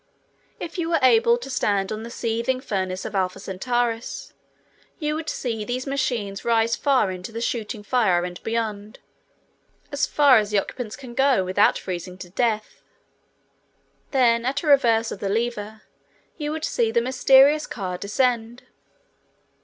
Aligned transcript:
If 0.59 0.79
you 0.79 0.89
were 0.89 0.97
able 1.03 1.37
to 1.37 1.47
stand 1.51 1.91
on 1.91 2.01
the 2.01 2.09
seething 2.09 2.59
furnace 2.59 3.05
of 3.05 3.13
Alpha 3.13 3.39
Centaurus, 3.39 4.33
you 4.97 5.13
would 5.13 5.29
see 5.29 5.63
these 5.63 5.85
machines 5.85 6.43
rise 6.43 6.75
far 6.75 7.11
into 7.11 7.31
the 7.31 7.39
shooting 7.39 7.83
fire 7.83 8.23
and 8.23 8.41
beyond, 8.41 8.97
as 9.91 10.07
far 10.07 10.37
as 10.39 10.55
occupants 10.55 10.95
can 10.95 11.13
go 11.13 11.45
without 11.45 11.77
freezing 11.77 12.17
to 12.17 12.31
death. 12.31 12.81
Then 14.09 14.43
at 14.43 14.63
a 14.63 14.67
reverse 14.67 15.11
of 15.11 15.19
the 15.19 15.29
lever 15.29 15.83
you 16.35 16.51
would 16.51 16.65
see 16.65 16.89
the 16.89 16.99
mysterious 16.99 17.67
car 17.67 17.99
descend. 17.99 18.63